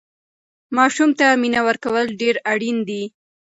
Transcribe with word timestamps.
ماسوم 0.75 1.09
ته 1.19 1.25
مینه 1.41 1.61
ورکول 1.67 2.05
ډېر 2.21 2.35
اړین 2.51 2.77
دي. 2.89 3.03